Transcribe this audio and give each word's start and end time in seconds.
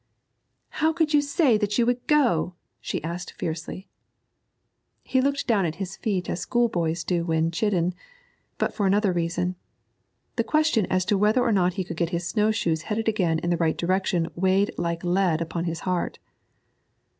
'How 0.69 0.91
could 0.93 1.13
you 1.13 1.21
say 1.21 1.59
that 1.59 1.77
you 1.77 1.85
would 1.85 2.07
go?' 2.07 2.55
she 2.79 3.03
asked 3.03 3.33
fiercely. 3.33 3.87
He 5.03 5.21
looked 5.21 5.45
down 5.45 5.63
at 5.63 5.75
his 5.75 5.95
feet 5.95 6.27
as 6.27 6.39
schoolboys 6.39 7.03
do 7.03 7.23
when 7.23 7.51
chidden, 7.51 7.93
but 8.57 8.73
for 8.73 8.87
another 8.87 9.11
reason. 9.13 9.57
The 10.37 10.43
question 10.43 10.87
as 10.87 11.05
to 11.05 11.19
whether 11.19 11.41
or 11.43 11.51
not 11.51 11.73
he 11.75 11.83
could 11.83 11.97
get 11.97 12.09
his 12.09 12.27
snow 12.27 12.49
shoes 12.49 12.81
headed 12.89 13.07
again 13.07 13.37
in 13.37 13.51
the 13.51 13.57
right 13.57 13.77
direction 13.77 14.27
weighed 14.33 14.71
like 14.75 15.03
lead 15.03 15.39
upon 15.39 15.65
his 15.65 15.81
heart. 15.81 16.17